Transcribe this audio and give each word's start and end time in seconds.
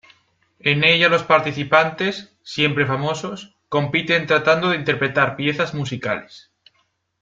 En 0.61 0.83
ella 0.83 1.09
los 1.09 1.21
participantes, 1.21 2.35
siempre 2.41 2.87
famosos, 2.87 3.55
compiten 3.69 4.25
tratando 4.25 4.69
de 4.71 4.77
interpretar 4.77 5.35
piezas 5.35 5.75
musicales. 5.75 6.49